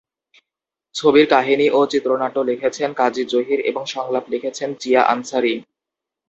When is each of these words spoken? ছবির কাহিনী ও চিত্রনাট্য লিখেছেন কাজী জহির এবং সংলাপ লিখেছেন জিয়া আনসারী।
ছবির 0.95 1.25
কাহিনী 1.29 1.67
ও 1.69 1.89
চিত্রনাট্য 1.91 2.37
লিখেছেন 2.49 2.89
কাজী 2.93 3.23
জহির 3.31 3.59
এবং 3.61 3.83
সংলাপ 3.87 4.25
লিখেছেন 4.33 4.69
জিয়া 4.81 5.01
আনসারী। 5.13 5.53